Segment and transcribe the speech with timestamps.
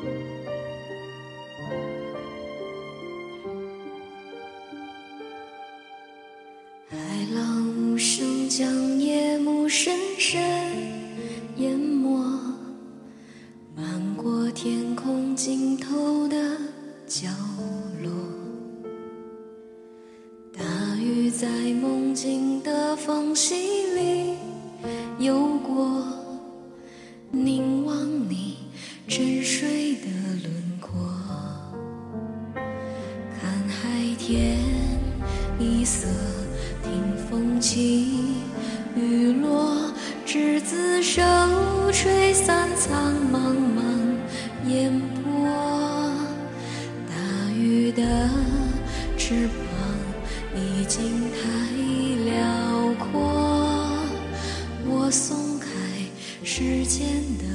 [0.00, 0.06] 海
[7.34, 10.40] 浪无声将夜幕深深
[11.56, 12.18] 淹没，
[13.76, 16.56] 漫过天空尽头的
[17.06, 17.28] 角
[18.02, 18.10] 落。
[20.56, 20.64] 大
[20.96, 24.38] 雨在梦境的缝隙里
[25.18, 26.02] 游过，
[29.10, 30.06] 沉睡的
[30.44, 30.92] 轮廓，
[32.54, 34.56] 看海天
[35.58, 36.06] 一色。
[36.84, 36.92] 听
[37.28, 38.06] 风起
[38.94, 39.92] 雨落，
[40.24, 41.20] 执子手，
[41.90, 43.82] 吹散苍茫茫
[44.68, 45.44] 烟波。
[47.08, 47.12] 大
[47.52, 48.30] 鱼的
[49.18, 49.56] 翅膀
[50.54, 51.40] 已经太
[52.30, 53.10] 辽阔，
[54.86, 55.66] 我松开
[56.44, 57.49] 时间的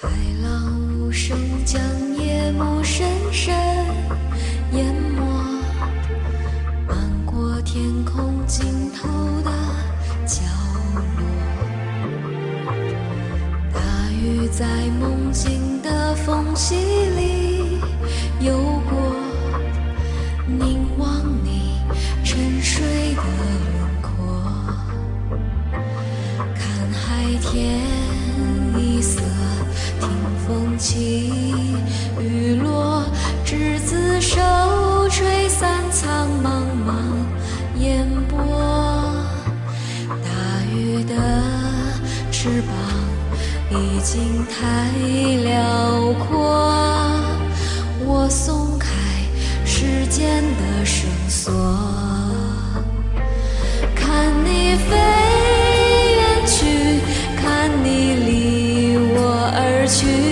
[0.00, 0.08] 海
[0.44, 1.82] 浪无声将
[2.16, 3.52] 夜幕深深
[4.70, 5.24] 淹没，
[6.86, 9.08] 漫过天空尽头
[9.42, 9.50] 的
[10.24, 10.40] 角
[10.94, 11.02] 落。
[13.74, 13.80] 大
[14.12, 14.64] 雨在
[15.00, 17.80] 梦境的缝隙里
[18.40, 18.77] 游
[30.78, 31.32] 起
[32.20, 33.02] 雨落，
[33.44, 34.40] 执子手，
[35.10, 36.94] 吹散苍茫茫
[37.80, 38.38] 烟波。
[40.08, 40.30] 大
[40.72, 41.14] 鱼的
[42.30, 42.70] 翅膀
[43.70, 44.92] 已经太
[45.42, 46.62] 辽阔，
[48.04, 48.88] 我松开
[49.64, 51.52] 时间的绳索，
[53.96, 54.96] 看你飞
[56.16, 57.00] 远去，
[57.36, 60.27] 看你离我而去。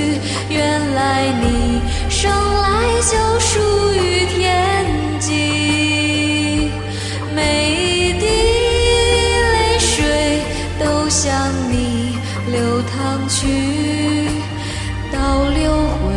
[15.13, 16.15] 倒流回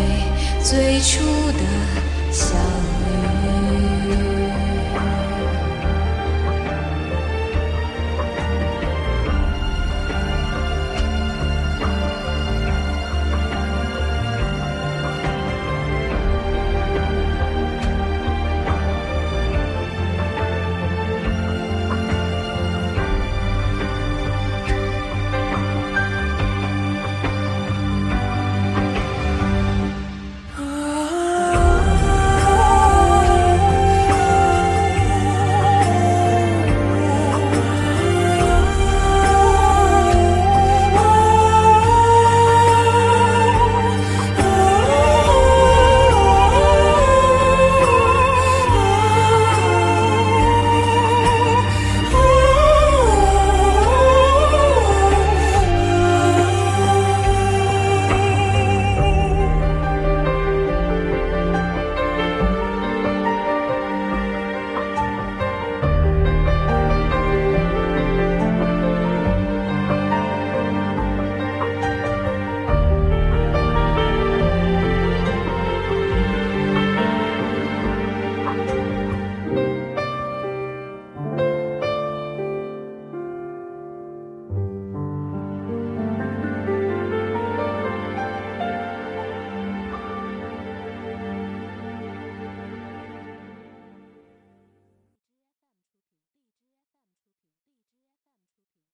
[0.62, 1.24] 最初
[1.54, 1.64] 的
[2.32, 2.99] 相遇